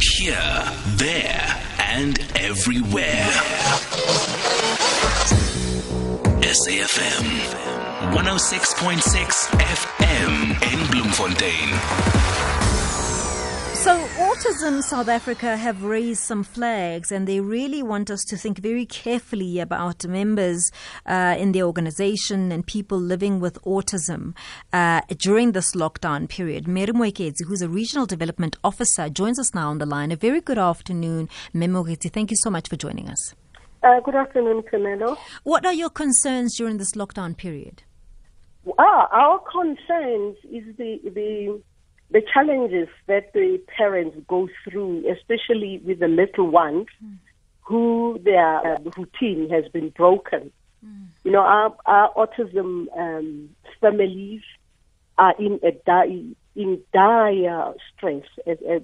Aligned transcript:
Here, 0.00 0.62
there, 0.96 1.62
and 1.78 2.18
everywhere. 2.36 3.30
SAFM 6.42 7.24
106.6 8.12 9.48
FM 9.56 10.62
in 10.72 10.90
Bloemfontein. 10.90 12.75
Autism 14.36 14.82
South 14.82 15.08
Africa 15.08 15.56
have 15.56 15.82
raised 15.82 16.20
some 16.20 16.44
flags 16.44 17.10
and 17.10 17.26
they 17.26 17.40
really 17.40 17.82
want 17.82 18.10
us 18.10 18.22
to 18.24 18.36
think 18.36 18.58
very 18.58 18.84
carefully 18.84 19.60
about 19.60 20.06
members 20.06 20.70
uh, 21.06 21.34
in 21.38 21.52
the 21.52 21.62
organization 21.62 22.52
and 22.52 22.66
people 22.66 22.98
living 22.98 23.40
with 23.40 23.58
autism 23.62 24.34
uh, 24.74 25.00
during 25.16 25.52
this 25.52 25.72
lockdown 25.72 26.28
period. 26.28 26.68
Mary 26.68 26.92
who's 27.46 27.62
a 27.62 27.68
regional 27.68 28.04
development 28.04 28.56
officer, 28.62 29.08
joins 29.08 29.38
us 29.38 29.54
now 29.54 29.70
on 29.70 29.78
the 29.78 29.86
line. 29.86 30.12
A 30.12 30.16
very 30.16 30.42
good 30.42 30.58
afternoon, 30.58 31.30
Memoketsi. 31.54 32.12
Thank 32.12 32.30
you 32.30 32.36
so 32.36 32.50
much 32.50 32.68
for 32.68 32.76
joining 32.76 33.08
us. 33.08 33.34
Uh, 33.82 34.00
good 34.00 34.16
afternoon, 34.16 34.62
Camelo. 34.70 35.16
What 35.44 35.64
are 35.64 35.72
your 35.72 35.88
concerns 35.88 36.58
during 36.58 36.76
this 36.76 36.92
lockdown 36.92 37.34
period? 37.34 37.84
Ah, 38.78 39.08
our 39.12 39.38
concerns 39.50 40.36
is 40.44 40.76
the 40.76 41.00
the 41.04 41.62
the 42.10 42.22
challenges 42.32 42.88
that 43.06 43.32
the 43.32 43.60
parents 43.76 44.16
go 44.28 44.48
through, 44.64 45.04
especially 45.10 45.80
with 45.84 45.98
the 45.98 46.08
little 46.08 46.48
ones, 46.48 46.86
mm. 47.04 47.16
who 47.62 48.20
their 48.24 48.74
uh, 48.74 48.78
routine 48.96 49.50
has 49.50 49.64
been 49.72 49.90
broken. 49.90 50.52
Mm. 50.84 51.06
You 51.24 51.32
know, 51.32 51.40
our, 51.40 51.74
our 51.84 52.12
autism 52.14 52.86
um, 52.96 53.50
families 53.80 54.42
are 55.18 55.34
in 55.38 55.58
a 55.64 55.72
di- 55.72 56.36
in 56.54 56.80
dire 56.92 57.74
stress 57.94 58.24
as, 58.46 58.58
as, 58.68 58.82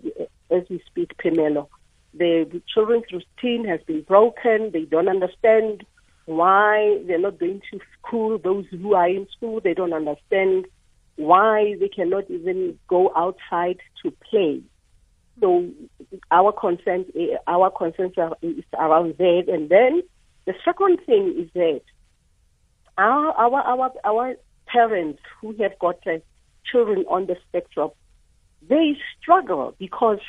as 0.51 0.63
we 0.69 0.83
speak, 0.87 1.17
Pamelo. 1.19 1.69
The 2.15 2.61
children's 2.73 3.05
routine 3.11 3.65
has 3.67 3.81
been 3.87 4.03
broken. 4.03 4.71
They 4.73 4.85
don't 4.85 5.09
understand 5.09 5.85
why 6.27 6.99
they're 7.07 7.19
not 7.19 7.39
going 7.39 7.63
to 7.71 7.81
school. 7.99 8.39
Those 8.39 8.67
who 8.71 8.95
are 8.95 9.09
in 9.09 9.27
school, 9.35 9.61
they 9.61 9.75
don't 9.75 9.95
understand 9.95 10.67
why 11.17 11.75
they 11.79 11.89
cannot 11.89 12.31
even 12.31 12.79
go 12.89 13.13
outside 13.15 13.79
to 14.03 14.11
play. 14.31 14.63
So 15.41 15.69
our 16.31 16.53
concern, 16.53 17.07
our 17.47 17.71
concerns 17.71 18.15
is 18.43 18.65
around 18.79 19.17
that. 19.19 19.45
And 19.49 19.69
then 19.69 20.03
the 20.47 20.55
second 20.65 20.99
thing 21.07 21.35
is 21.39 21.51
that 21.55 21.83
our 22.99 23.33
our 23.33 23.61
our, 23.63 23.93
our 24.05 24.35
parents 24.67 25.21
who 25.41 25.55
have 25.61 25.79
got 25.79 26.07
uh, 26.07 26.19
children 26.71 27.05
on 27.09 27.27
the 27.27 27.37
spectrum, 27.49 27.91
they 28.69 28.97
struggle 29.21 29.75
because 29.79 30.21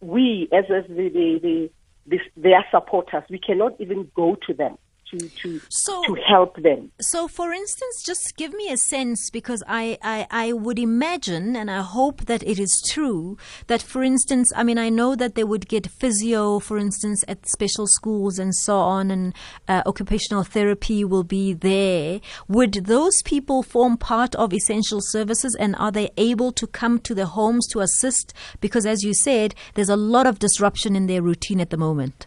we, 0.00 0.48
as, 0.52 0.64
as 0.64 0.84
the, 0.88 1.08
the, 1.08 1.40
the, 1.42 1.70
the, 2.06 2.18
their 2.36 2.64
supporters, 2.70 3.22
we 3.30 3.38
cannot 3.38 3.80
even 3.80 4.10
go 4.14 4.36
to 4.46 4.54
them 4.54 4.76
to 5.10 5.18
to 5.28 5.60
so, 5.68 6.02
to 6.04 6.14
help 6.26 6.56
them. 6.62 6.90
So, 7.00 7.28
for 7.28 7.52
instance, 7.52 8.02
just 8.04 8.36
give 8.36 8.52
me 8.52 8.70
a 8.70 8.76
sense 8.76 9.30
because 9.30 9.62
I, 9.66 9.98
I 10.02 10.26
I 10.30 10.52
would 10.52 10.78
imagine 10.78 11.56
and 11.56 11.70
I 11.70 11.82
hope 11.82 12.26
that 12.26 12.42
it 12.42 12.58
is 12.58 12.82
true 12.90 13.36
that, 13.66 13.82
for 13.82 14.02
instance, 14.02 14.52
I 14.56 14.62
mean 14.64 14.78
I 14.78 14.88
know 14.88 15.14
that 15.16 15.34
they 15.34 15.44
would 15.44 15.68
get 15.68 15.86
physio, 15.86 16.58
for 16.58 16.78
instance, 16.78 17.24
at 17.28 17.48
special 17.48 17.86
schools 17.86 18.38
and 18.38 18.54
so 18.54 18.78
on, 18.78 19.10
and 19.10 19.34
uh, 19.68 19.82
occupational 19.86 20.44
therapy 20.44 21.04
will 21.04 21.24
be 21.24 21.52
there. 21.52 22.20
Would 22.48 22.86
those 22.86 23.22
people 23.22 23.62
form 23.62 23.96
part 23.96 24.34
of 24.34 24.52
essential 24.52 25.00
services, 25.00 25.56
and 25.58 25.74
are 25.76 25.92
they 25.92 26.10
able 26.16 26.52
to 26.52 26.66
come 26.66 26.98
to 27.00 27.14
the 27.14 27.26
homes 27.26 27.66
to 27.68 27.80
assist? 27.80 28.32
Because, 28.60 28.86
as 28.86 29.02
you 29.02 29.14
said, 29.14 29.54
there's 29.74 29.88
a 29.88 29.96
lot 29.96 30.26
of 30.26 30.38
disruption 30.38 30.96
in 30.96 31.06
their 31.06 31.22
routine 31.22 31.60
at 31.60 31.70
the 31.70 31.76
moment. 31.76 32.26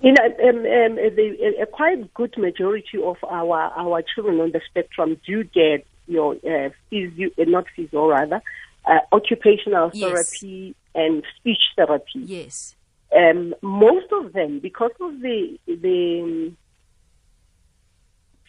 You 0.00 0.12
know, 0.12 0.24
um, 0.24 0.58
um, 0.58 0.94
the, 0.96 1.54
a 1.60 1.66
quite 1.66 2.14
good 2.14 2.36
majority 2.38 2.98
of 3.02 3.16
our 3.24 3.72
our 3.76 4.02
children 4.02 4.40
on 4.40 4.52
the 4.52 4.60
spectrum 4.68 5.20
do 5.26 5.42
get 5.42 5.86
your 6.06 6.34
uh, 6.36 6.70
physio, 6.88 7.30
uh, 7.38 7.44
not 7.44 7.64
physio 7.74 8.08
rather, 8.08 8.40
uh, 8.84 9.00
occupational 9.12 9.90
yes. 9.92 10.10
therapy 10.10 10.74
and 10.94 11.24
speech 11.36 11.62
therapy. 11.76 12.20
Yes. 12.20 12.76
Um, 13.16 13.54
most 13.62 14.06
of 14.12 14.32
them, 14.32 14.60
because 14.60 14.92
of 15.00 15.20
the 15.20 15.58
the 15.66 16.20
um, 16.22 16.56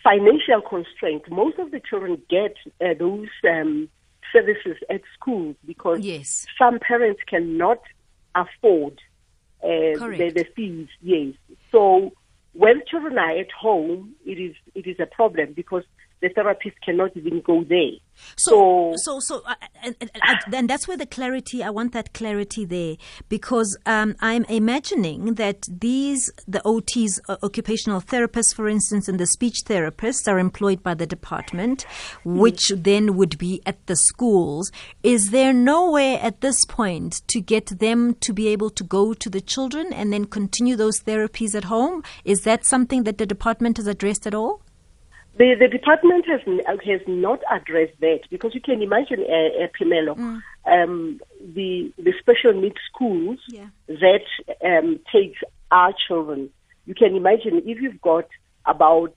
financial 0.04 0.62
constraint, 0.62 1.24
most 1.30 1.58
of 1.60 1.72
the 1.72 1.80
children 1.80 2.22
get 2.30 2.56
uh, 2.80 2.94
those 2.98 3.30
um, 3.50 3.90
services 4.32 4.78
at 4.90 5.02
schools 5.14 5.56
because 5.66 6.00
yes. 6.02 6.46
some 6.58 6.80
parents 6.80 7.22
cannot 7.28 7.82
afford 8.36 9.02
uh, 9.64 9.68
the, 9.68 10.32
the 10.34 10.46
fees. 10.56 10.88
Yes. 11.02 11.34
So 11.72 12.12
when 12.54 12.82
children 12.90 13.18
are 13.18 13.38
at 13.38 13.52
home, 13.52 14.16
it 14.26 14.40
is 14.40 14.56
it 14.76 14.88
is 14.88 14.98
a 15.00 15.06
problem 15.06 15.54
because 15.54 15.84
the 16.22 16.30
therapist 16.30 16.76
cannot 16.82 17.16
even 17.16 17.42
go 17.42 17.64
there. 17.64 17.92
So, 18.36 18.94
so, 18.98 19.20
so, 19.20 19.20
so 19.20 19.42
uh, 19.46 19.56
and, 19.82 19.96
and, 20.02 20.12
and, 20.54 20.70
that's 20.70 20.88
where 20.88 20.98
the 20.98 21.06
clarity. 21.06 21.64
I 21.64 21.70
want 21.70 21.94
that 21.94 22.14
clarity 22.14 22.66
there 22.66 22.98
because 23.30 23.78
um, 23.86 24.16
I'm 24.20 24.44
imagining 24.46 25.36
that 25.36 25.68
these 25.70 26.30
the 26.48 26.60
OTs, 26.66 27.20
uh, 27.30 27.38
occupational 27.44 28.02
therapists, 28.02 28.54
for 28.54 28.68
instance, 28.68 29.08
and 29.08 29.20
the 29.20 29.26
speech 29.26 29.64
therapists 29.66 30.28
are 30.28 30.40
employed 30.40 30.84
by 30.84 30.94
the 30.94 31.08
department, 31.08 31.86
which 32.26 32.72
mm. 32.74 32.84
then 32.84 33.16
would 33.16 33.38
be 33.38 33.62
at 33.66 33.86
the 33.88 33.96
schools. 33.96 34.72
Is 35.04 35.32
there 35.32 35.54
no 35.54 35.90
way 35.92 36.20
at 36.20 36.42
this 36.42 36.66
point 36.66 37.22
to 37.28 37.40
get 37.40 37.68
them 37.80 38.16
to 38.16 38.34
be 38.34 38.50
able 38.50 38.70
to 38.72 38.84
go 38.84 39.14
to 39.14 39.30
the 39.30 39.42
children 39.42 39.94
and 39.94 40.12
then 40.12 40.26
continue 40.26 40.76
those 40.76 41.02
therapies 41.02 41.56
at 41.56 41.66
home? 41.66 42.04
Is 42.26 42.42
that 42.42 42.66
something 42.66 43.04
that 43.04 43.18
the 43.18 43.26
department 43.26 43.78
has 43.78 43.88
addressed 43.88 44.28
at 44.28 44.36
all? 44.36 44.62
The, 45.40 45.56
the 45.58 45.70
department 45.70 46.26
has 46.28 46.42
has 46.86 47.00
not 47.08 47.40
addressed 47.50 47.98
that 48.02 48.24
because 48.30 48.54
you 48.54 48.60
can 48.60 48.82
imagine, 48.82 49.22
uh, 49.22 49.64
uh, 49.64 49.68
Pimelo, 49.80 50.18
mm. 50.18 50.42
um, 50.66 51.22
the 51.56 51.94
the 51.98 52.14
special 52.20 52.52
needs 52.52 52.76
schools 52.94 53.40
yeah. 53.48 53.68
that 53.88 54.26
um, 54.66 55.00
takes 55.10 55.40
our 55.72 55.94
children. 56.08 56.50
You 56.86 56.94
can 56.94 57.16
imagine 57.16 57.62
if 57.66 57.80
you've 57.82 58.02
got 58.02 58.28
about 58.66 59.16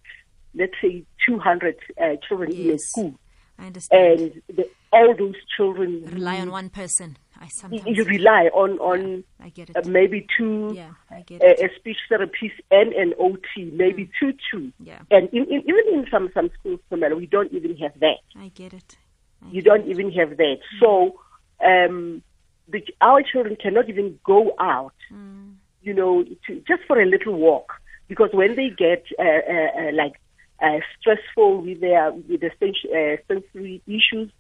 let's 0.54 0.74
say 0.80 1.02
200 1.26 1.76
uh, 2.00 2.16
children 2.28 2.52
yes. 2.52 2.60
in 2.60 2.70
a 2.70 2.78
school, 2.78 3.14
I 3.58 3.66
understand. 3.66 4.20
and 4.20 4.42
the, 4.56 4.68
all 4.92 5.16
those 5.16 5.34
children 5.56 6.04
rely 6.04 6.38
on 6.38 6.52
one 6.52 6.70
person. 6.70 7.16
I 7.42 7.48
sometimes 7.48 7.96
you 7.96 8.04
rely 8.04 8.48
on 8.54 8.78
on 8.78 9.24
yeah, 9.40 9.46
I 9.46 9.48
get 9.48 9.70
it. 9.70 9.76
Uh, 9.76 9.82
maybe 9.88 10.26
two 10.38 10.72
yeah, 10.74 10.92
I 11.10 11.22
get 11.22 11.42
it. 11.42 11.60
a 11.60 11.74
speech 11.76 11.96
therapist 12.08 12.54
and 12.70 12.92
an 12.92 13.14
OT, 13.18 13.70
maybe 13.72 14.04
mm. 14.04 14.10
two 14.18 14.32
two. 14.50 14.72
Yeah. 14.78 15.00
And 15.10 15.28
in, 15.30 15.44
in, 15.44 15.62
even 15.62 15.84
in 15.92 16.06
some 16.10 16.30
some 16.34 16.50
schools, 16.58 16.78
we 16.90 17.26
don't 17.26 17.52
even 17.52 17.76
have 17.78 17.98
that. 17.98 18.18
I 18.38 18.48
get 18.54 18.72
it. 18.72 18.96
I 19.44 19.48
you 19.48 19.62
get 19.62 19.64
don't 19.64 19.86
it. 19.86 19.90
even 19.90 20.12
have 20.12 20.36
that. 20.36 20.58
Mm. 20.60 20.80
So, 20.80 21.20
um, 21.64 22.22
the, 22.68 22.84
our 23.00 23.22
children 23.22 23.56
cannot 23.60 23.88
even 23.88 24.20
go 24.24 24.54
out. 24.60 24.94
Mm. 25.12 25.54
You 25.82 25.94
know, 25.94 26.22
to, 26.46 26.62
just 26.68 26.82
for 26.86 27.00
a 27.00 27.06
little 27.06 27.34
walk 27.34 27.72
because 28.06 28.30
when 28.32 28.54
they 28.54 28.70
get 28.70 29.04
uh, 29.18 29.22
uh, 29.22 29.88
uh 29.88 29.92
like 29.94 30.14
uh, 30.62 30.78
stressful 31.00 31.62
with 31.62 31.80
their 31.80 32.12
with 32.12 32.40
the 32.40 32.50
uh, 32.50 33.16
sensory 33.26 33.82
issues. 33.88 34.30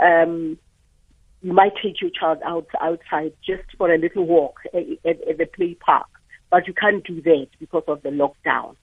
Um, 0.00 0.58
you 1.42 1.52
might 1.52 1.72
take 1.82 2.00
your 2.00 2.10
child 2.10 2.38
out 2.44 2.66
outside 2.80 3.32
just 3.44 3.64
for 3.78 3.92
a 3.92 3.98
little 3.98 4.24
walk 4.26 4.60
at, 4.74 4.82
at, 5.04 5.28
at 5.28 5.38
the 5.38 5.46
play 5.46 5.74
park, 5.74 6.06
but 6.50 6.66
you 6.66 6.74
can't 6.74 7.04
do 7.04 7.22
that 7.22 7.48
because 7.58 7.84
of 7.88 8.02
the 8.02 8.10
lockdown. 8.10 8.76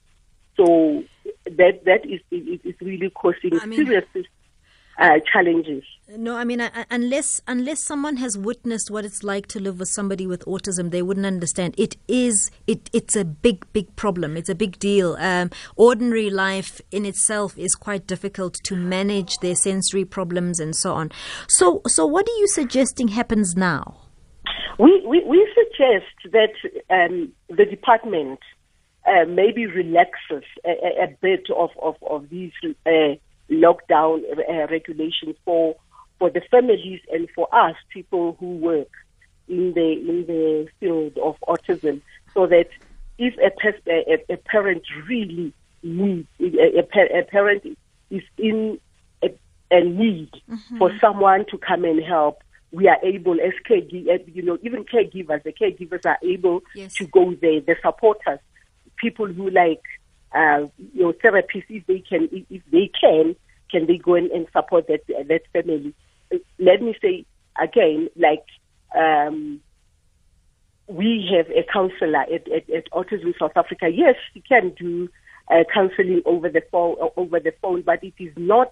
So 0.56 1.04
that 1.46 1.86
that 1.86 2.06
is 2.06 2.20
is 2.32 2.76
really 2.82 3.12
causing 3.12 3.60
I 3.60 3.66
mean, 3.68 3.86
serious 3.86 4.06
uh, 5.00 5.20
challenges. 5.32 5.84
No, 6.10 6.38
I 6.38 6.46
mean, 6.46 6.62
unless 6.90 7.42
unless 7.48 7.84
someone 7.84 8.16
has 8.18 8.38
witnessed 8.38 8.90
what 8.90 9.04
it's 9.04 9.24
like 9.24 9.46
to 9.48 9.60
live 9.60 9.80
with 9.80 9.90
somebody 9.90 10.26
with 10.26 10.46
autism, 10.46 10.90
they 10.90 11.02
wouldn't 11.02 11.26
understand. 11.26 11.76
It 11.78 11.98
is 12.08 12.50
it 12.66 12.90
it's 12.94 13.16
a 13.18 13.26
big 13.26 13.66
big 13.74 13.94
problem. 13.98 14.38
It's 14.38 14.48
a 14.48 14.56
big 14.56 14.80
deal. 14.80 15.18
Um, 15.20 15.52
ordinary 15.76 16.30
life 16.30 16.80
in 16.92 17.06
itself 17.06 17.58
is 17.58 17.76
quite 17.76 18.08
difficult 18.08 18.54
to 18.64 18.78
manage 18.78 19.40
their 19.40 19.56
sensory 19.56 20.06
problems 20.06 20.62
and 20.62 20.74
so 20.74 20.94
on. 20.94 21.12
So 21.50 21.82
so 21.88 22.06
what 22.06 22.26
are 22.28 22.38
you 22.38 22.48
suggesting 22.48 23.10
happens 23.10 23.58
now? 23.58 24.00
We 24.80 25.06
we, 25.06 25.26
we 25.26 25.46
suggest 25.54 26.32
that 26.32 26.54
um, 26.90 27.34
the 27.50 27.66
department 27.66 28.40
uh, 29.06 29.26
maybe 29.26 29.66
relaxes 29.66 30.44
a, 30.66 31.04
a, 31.04 31.18
bit 31.22 31.48
of 31.54 31.72
of, 31.82 31.96
of 32.02 32.30
these. 32.30 32.54
Uh, 32.86 33.16
lockdown 33.50 34.22
uh, 34.50 34.68
regulations 34.70 35.36
for 35.46 35.76
for 36.20 36.30
the 36.30 36.42
families 36.50 37.00
and 37.12 37.30
for 37.36 37.48
us 37.54 37.76
people 37.90 38.36
who 38.40 38.58
work 38.58 38.90
in 39.48 39.74
the 39.74 39.92
in 39.94 40.26
the 40.28 40.68
field 40.80 41.18
of 41.18 41.36
autism, 41.48 42.02
so 42.34 42.48
that 42.48 42.68
if 43.18 43.36
a, 43.38 43.52
a, 43.90 44.34
a 44.34 44.38
parent 44.38 44.84
really 45.08 45.54
needs 45.84 46.28
a, 46.40 46.80
a, 46.80 47.24
parent 47.24 47.78
is 48.10 48.24
in 48.38 48.80
a, 49.24 49.30
a 49.72 49.84
need 49.84 50.32
mm-hmm. 50.50 50.78
for 50.78 50.92
someone 51.00 51.46
to 51.50 51.58
come 51.58 51.84
and 51.84 52.04
help, 52.04 52.44
we 52.72 52.88
are 52.88 52.98
able 53.04 53.34
as 53.34 53.54
caregivers, 53.68 54.24
you 54.36 54.42
know, 54.42 54.58
even 54.62 54.84
caregivers, 54.84 55.44
the 55.44 55.54
caregivers 55.54 56.06
are 56.06 56.18
able 56.24 56.62
Yes. 56.76 56.96
to 56.96 57.08
go 57.08 57.34
there, 57.42 57.62
the 57.62 57.76
supporters, 57.82 58.40
people 58.98 59.28
who 59.28 59.50
like, 59.50 59.82
uh, 60.34 60.68
know, 60.94 61.14
therapists, 61.14 61.66
if 61.70 61.86
they 61.88 62.00
can, 62.00 62.30
if, 62.50 62.62
they 62.72 62.92
can, 63.00 63.36
can 63.72 63.86
they 63.88 63.98
go 63.98 64.16
in 64.16 64.30
and 64.34 64.48
support 64.52 64.88
that 64.88 65.06
that 65.08 65.42
family? 65.54 65.94
Let 66.60 66.82
me 66.82 66.96
say 67.02 67.26
again, 67.62 68.10
like, 68.16 68.46
um, 68.96 69.62
we 70.88 71.30
have 71.36 71.50
a 71.50 71.66
counselor 71.72 72.22
at, 72.22 72.48
at, 72.50 72.70
at 72.70 72.90
Autism 72.92 73.38
South 73.38 73.52
Africa. 73.56 73.90
Yes, 73.90 74.16
she 74.34 74.42
can 74.42 74.70
do 74.70 75.10
uh, 75.50 75.64
counseling 75.74 76.22
over 76.26 76.50
the 76.50 76.62
phone, 76.72 76.96
over 77.16 77.40
the 77.40 77.54
phone, 77.62 77.82
but 77.82 78.04
it 78.04 78.14
is 78.20 78.34
not 78.38 78.72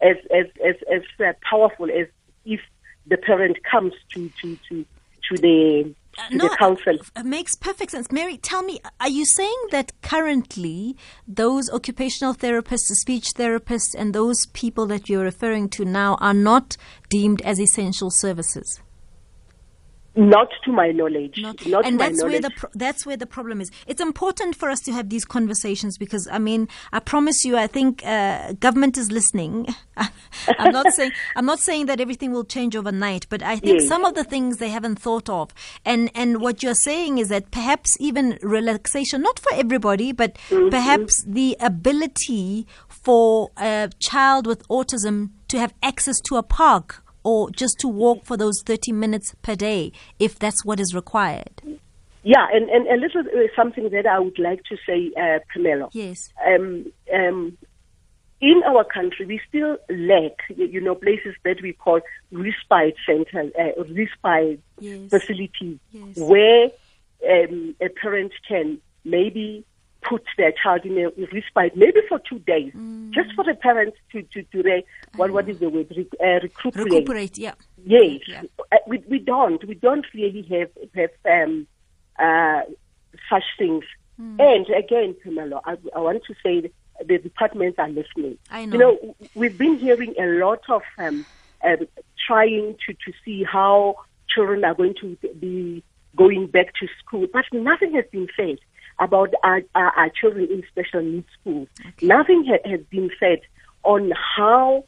as 0.00 0.16
as 0.34 0.46
as, 0.66 0.74
as 0.90 1.34
powerful 1.48 1.86
as 1.86 2.06
if 2.44 2.60
the 3.06 3.16
parent 3.16 3.58
comes 3.64 3.92
to 4.14 4.30
to 4.40 4.56
to 4.68 4.84
to 5.28 5.38
the 5.38 5.94
to 6.30 6.38
the 6.38 6.56
council. 6.58 6.98
It 7.16 7.24
makes 7.26 7.54
perfect 7.54 7.92
sense. 7.92 8.10
Mary, 8.10 8.36
tell 8.36 8.62
me, 8.62 8.80
are 9.00 9.08
you 9.08 9.24
saying 9.24 9.56
that 9.70 9.92
currently 10.02 10.96
those 11.26 11.70
occupational 11.70 12.34
therapists, 12.34 12.92
speech 12.94 13.28
therapists, 13.36 13.94
and 13.96 14.14
those 14.14 14.46
people 14.46 14.86
that 14.86 15.08
you're 15.08 15.24
referring 15.24 15.68
to 15.70 15.84
now 15.84 16.16
are 16.20 16.34
not 16.34 16.76
deemed 17.08 17.40
as 17.42 17.60
essential 17.60 18.10
services? 18.10 18.80
Not 20.14 20.48
to 20.64 20.72
my 20.72 20.90
knowledge. 20.90 21.36
Not, 21.40 21.64
Not, 21.66 21.86
and 21.86 21.98
to 21.98 22.04
my 22.04 22.08
that's 22.10 22.22
where 22.22 22.30
knowledge. 22.32 22.42
the 22.42 22.50
pro- 22.50 22.70
that's 22.74 23.06
where 23.06 23.16
the 23.16 23.26
problem 23.26 23.60
is. 23.62 23.70
It's 23.86 24.00
important 24.00 24.54
for 24.56 24.68
us 24.68 24.80
to 24.80 24.92
have 24.92 25.08
these 25.08 25.24
conversations 25.24 25.96
because 25.96 26.28
I 26.30 26.38
mean, 26.38 26.68
I 26.92 27.00
promise 27.00 27.44
you, 27.46 27.56
I 27.56 27.66
think 27.66 28.04
uh, 28.04 28.52
government 28.54 28.98
is 28.98 29.10
listening. 29.10 29.74
I'm 30.58 30.72
not 30.72 30.92
saying 30.92 31.12
I'm 31.36 31.46
not 31.46 31.60
saying 31.60 31.86
that 31.86 31.98
everything 32.00 32.30
will 32.32 32.44
change 32.44 32.76
overnight, 32.76 33.26
but 33.30 33.42
I 33.42 33.56
think 33.56 33.80
Yes. 33.80 33.88
some 33.88 34.04
of 34.04 34.14
the 34.14 34.24
things 34.24 34.58
they 34.58 34.68
haven't 34.68 34.98
thought 34.98 35.30
of, 35.30 35.54
and 35.84 36.10
and 36.14 36.40
what 36.42 36.62
you're 36.62 36.74
saying 36.74 37.16
is 37.18 37.28
that 37.30 37.50
perhaps 37.50 37.96
even 37.98 38.38
relaxation, 38.42 39.22
not 39.22 39.38
for 39.38 39.52
everybody, 39.54 40.12
but 40.12 40.36
Mm-hmm. 40.50 40.68
perhaps 40.68 41.22
the 41.26 41.56
ability 41.60 42.66
for 42.88 43.50
a 43.56 43.90
child 43.98 44.46
with 44.46 44.66
autism 44.68 45.30
to 45.48 45.58
have 45.58 45.72
access 45.82 46.20
to 46.20 46.36
a 46.36 46.42
park 46.42 47.02
or 47.24 47.50
just 47.50 47.78
to 47.80 47.88
walk 47.88 48.24
for 48.24 48.36
those 48.36 48.62
30 48.62 48.92
minutes 48.92 49.34
per 49.42 49.54
day 49.54 49.92
if 50.18 50.38
that's 50.38 50.64
what 50.64 50.80
is 50.80 50.94
required. 50.94 51.62
Yeah, 52.24 52.46
and, 52.52 52.68
and 52.70 52.86
a 52.86 52.96
little 52.96 53.22
uh, 53.22 53.48
something 53.56 53.90
that 53.90 54.06
I 54.06 54.20
would 54.20 54.38
like 54.38 54.62
to 54.64 54.76
say, 54.86 55.10
uh, 55.20 55.40
Pamela. 55.52 55.88
Yes. 55.92 56.28
Um, 56.46 56.92
um, 57.12 57.58
in 58.40 58.62
our 58.66 58.84
country, 58.84 59.26
we 59.26 59.40
still 59.48 59.76
lack, 59.88 60.32
you 60.56 60.80
know, 60.80 60.94
places 60.94 61.34
that 61.44 61.62
we 61.62 61.72
call 61.72 62.00
respite 62.30 62.94
centers, 63.06 63.52
uh, 63.58 63.82
respite 63.84 64.60
Yes. 64.80 65.10
facilities, 65.10 65.78
Yes. 65.92 66.16
where 66.16 66.64
um, 67.28 67.74
a 67.80 67.88
parent 67.88 68.32
can 68.48 68.78
maybe 69.04 69.64
put 70.08 70.24
their 70.36 70.52
child 70.62 70.84
in 70.84 70.98
a 70.98 71.08
respite, 71.32 71.76
maybe 71.76 72.00
for 72.08 72.18
two 72.28 72.38
days, 72.40 72.72
Mm. 72.74 73.10
just 73.12 73.32
for 73.34 73.44
the 73.44 73.54
parents 73.54 73.96
to 74.12 74.22
to 74.32 74.42
to 74.52 74.62
re, 74.62 74.84
what 75.16 75.30
what 75.30 75.48
is 75.48 75.58
the 75.58 75.68
word 75.68 75.86
Re, 75.96 76.06
uh, 76.20 76.40
recuperate. 76.42 76.84
Recuperate, 76.92 77.38
yeah. 77.38 77.54
Yes, 77.84 78.20
Yeah. 78.28 78.42
Uh, 78.72 78.76
we 78.86 78.98
we 79.08 79.18
don't 79.18 79.64
we 79.66 79.74
don't 79.74 80.06
really 80.14 80.42
have 80.54 80.70
have 80.94 81.10
um, 81.48 81.66
uh, 82.18 82.62
such 83.30 83.44
things. 83.58 83.84
Hmm. 84.16 84.36
And 84.40 84.66
again, 84.70 85.16
Pamela, 85.22 85.60
I, 85.64 85.76
I 85.96 86.00
want 86.00 86.22
to 86.24 86.34
say 86.42 86.70
the 87.04 87.18
departments 87.18 87.78
are 87.78 87.88
listening. 87.88 88.38
I 88.50 88.64
know. 88.66 88.72
You 88.72 88.78
know. 88.78 88.90
know, 89.02 89.16
we've 89.34 89.58
been 89.58 89.78
hearing 89.78 90.14
a 90.18 90.26
lot 90.44 90.62
of 90.68 90.82
um, 90.98 91.24
um, 91.64 91.86
trying 92.26 92.76
to 92.86 92.92
to 92.92 93.12
see 93.24 93.44
how 93.44 93.96
children 94.28 94.64
are 94.64 94.74
going 94.74 94.94
to 95.00 95.16
be 95.40 95.82
going 96.16 96.46
back 96.46 96.74
to 96.80 96.86
school, 96.98 97.26
but 97.32 97.44
nothing 97.52 97.94
has 97.94 98.04
been 98.12 98.28
said 98.36 98.58
about 99.04 99.30
our, 99.42 99.60
our, 99.74 99.90
our 100.00 100.10
children 100.10 100.46
in 100.54 100.62
special 100.70 101.02
needs 101.02 101.26
schools. 101.40 101.68
Nothing 102.00 102.40
ha- 102.50 102.70
has 102.70 102.80
been 102.90 103.10
said 103.20 103.40
on 103.82 104.12
how 104.36 104.84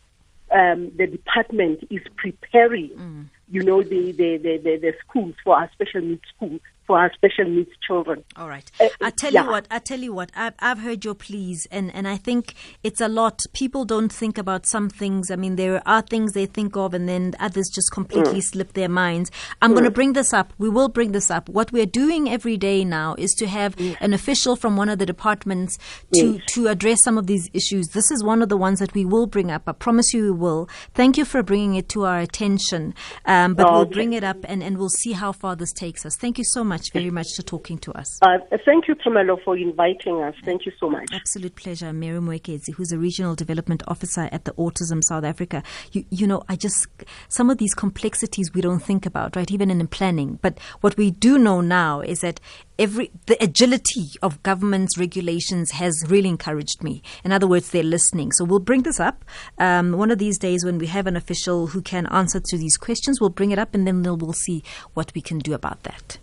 um, 0.51 0.81
the 0.97 1.07
department 1.07 1.79
is 1.91 2.03
preparing, 2.17 2.91
Mm. 2.91 3.25
you 3.51 3.63
know, 3.69 3.83
the, 3.83 4.13
the, 4.13 4.37
the, 4.45 4.53
the, 4.67 4.77
the 4.77 4.93
schools 5.07 5.35
for 5.43 5.57
our 5.57 5.69
special 5.77 6.01
needs 6.01 6.23
schools, 6.37 6.61
for 6.87 6.99
our 6.99 7.13
special 7.15 7.45
needs 7.45 7.71
children. 7.87 8.25
All 8.37 8.49
right. 8.49 8.71
Uh, 8.81 8.89
I 9.03 9.11
tell 9.11 9.33
yeah. 9.33 9.45
you 9.45 9.51
what. 9.51 9.67
I 9.71 9.79
tell 9.79 10.01
you 10.01 10.13
what. 10.13 10.31
I've 10.37 10.55
I've 10.61 10.79
heard 10.81 11.05
your 11.05 11.15
pleas, 11.15 11.67
and 11.71 11.95
and 11.95 12.07
I 12.07 12.17
think 12.17 12.55
it's 12.83 13.01
a 13.01 13.09
lot. 13.09 13.43
People 13.53 13.85
don't 13.85 14.13
think 14.13 14.39
about 14.39 14.67
some 14.67 14.89
things. 14.89 15.31
I 15.31 15.37
mean, 15.37 15.57
there 15.57 15.83
are 15.87 16.03
things 16.03 16.33
they 16.33 16.47
think 16.47 16.77
of, 16.77 16.95
and 16.95 17.09
then 17.09 17.35
others 17.41 17.71
just 17.75 17.91
completely 17.93 18.41
Mm. 18.41 18.43
slip 18.43 18.73
their 18.75 18.89
minds. 18.89 19.31
I'm 19.63 19.73
going 19.73 19.85
to 19.85 19.91
bring 19.91 20.13
this 20.15 20.33
up. 20.33 20.53
We 20.59 20.69
will 20.69 20.89
bring 20.89 21.13
this 21.13 21.31
up. 21.31 21.49
What 21.49 21.73
we're 21.73 21.87
doing 21.87 22.29
every 22.31 22.57
day 22.57 22.85
now 22.85 23.15
is 23.19 23.33
to 23.35 23.47
have 23.47 23.77
an 24.01 24.13
official 24.15 24.57
from 24.57 24.77
one 24.77 24.89
of 24.89 24.99
the 24.99 25.07
departments 25.07 25.79
to 26.15 26.35
Yes. 26.35 26.43
to 26.55 26.69
address 26.69 27.03
some 27.03 27.17
of 27.19 27.27
these 27.27 27.49
issues. 27.53 27.89
This 27.89 28.11
is 28.11 28.23
one 28.25 28.43
of 28.43 28.49
the 28.49 28.57
ones 28.57 28.79
that 28.81 28.95
we 28.95 29.05
will 29.05 29.27
bring 29.27 29.51
up. 29.51 29.63
I 29.67 29.73
promise 29.73 30.13
you 30.15 30.23
we 30.25 30.31
will. 30.33 30.69
Thank 30.95 31.17
you 31.19 31.25
for 31.25 31.43
bringing 31.43 31.75
it 31.77 31.89
to 31.91 32.05
our 32.05 32.19
attention. 32.19 32.95
Um, 33.27 33.55
but 33.55 33.71
we'll 33.71 33.83
Okay. 33.83 33.93
bring 33.95 34.13
it 34.13 34.25
up, 34.25 34.39
and 34.45 34.63
and 34.63 34.79
we'll 34.79 34.89
see 35.03 35.13
how 35.13 35.33
far 35.33 35.55
this 35.57 35.73
takes 35.73 36.05
us. 36.07 36.17
Thank 36.17 36.39
you 36.39 36.45
so 36.45 36.65
much, 36.65 36.74
very 36.93 37.11
much, 37.11 37.35
for 37.37 37.43
talking 37.43 37.79
to 37.79 37.93
us. 37.93 38.19
Uh, 38.23 38.39
thank 38.65 38.89
you, 38.89 38.95
Pamela, 38.95 39.37
for 39.45 39.57
inviting 39.57 40.23
us. 40.23 40.35
Thank 40.45 40.67
you 40.67 40.73
so 40.79 40.91
much. 40.91 41.07
Absolute 41.13 41.57
pleasure. 41.57 41.93
Mary 41.93 42.19
Moeketsi, 42.19 42.75
who's 42.75 42.93
a 42.93 42.99
regional 42.99 43.35
development 43.35 43.83
officer 43.89 44.29
at 44.33 44.45
the 44.45 44.53
Autism 44.53 45.03
South 45.03 45.25
Africa. 45.25 45.63
You, 45.93 46.05
you 46.11 46.27
know, 46.27 46.43
I 46.49 46.57
just, 46.57 46.87
some 47.29 47.51
of 47.51 47.59
these 47.59 47.75
complexities 47.75 48.53
we 48.55 48.61
don't 48.61 48.81
think 48.81 49.07
about, 49.07 49.37
right? 49.37 49.51
Even 49.51 49.71
in 49.71 49.87
planning. 49.87 50.39
But 50.43 50.59
what 50.81 50.97
we 50.97 51.11
do 51.11 51.39
know 51.39 51.61
now 51.61 52.01
is 52.01 52.21
that 52.21 52.41
every, 52.79 53.11
the 53.27 53.43
agility 53.43 54.07
of 54.23 54.43
government's 54.43 54.99
regulations 54.99 55.73
has 55.73 56.05
really 56.09 56.29
encouraged 56.29 56.83
me. 56.83 57.03
In 57.25 57.33
other 57.33 57.47
words, 57.47 57.71
they're 57.71 57.83
listening. 57.83 58.33
So 58.33 58.45
we'll 58.45 58.59
bring 58.59 58.83
this 58.83 59.01
up. 59.01 59.25
Um, 59.59 59.93
one 59.93 60.11
of 60.11 60.19
these 60.19 60.39
days 60.39 60.65
when 60.65 60.79
we 60.79 60.87
have 60.87 61.07
an 61.07 61.17
official 61.17 61.69
who 61.69 61.83
can 61.83 62.07
answer 62.07 62.41
to 62.41 62.59
these 62.59 62.77
questions, 62.77 63.21
we'll 63.21 63.31
bring 63.31 63.51
it 63.51 63.59
up 63.59 63.75
and 63.75 63.87
then 63.87 64.03
we'll 64.03 64.33
see 64.33 64.63
what 64.95 65.13
we 65.15 65.21
can 65.21 65.39
do 65.39 65.55
about 65.55 65.83
that. 65.85 66.19